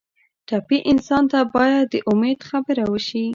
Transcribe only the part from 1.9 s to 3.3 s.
د امید خبره وشي.